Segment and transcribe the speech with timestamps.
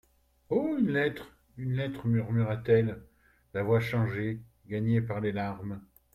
[0.49, 0.77] Oh!
[0.79, 3.03] une lettre, une lettre, murmura-t-elle,
[3.53, 5.79] la voix changée, gagnée par les larmes.